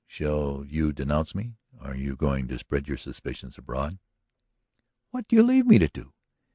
[0.07, 1.57] Shall you denounce me?
[1.79, 3.99] Are you going to spread your suspicions abroad?"
[5.11, 6.11] "What do you leave me to do?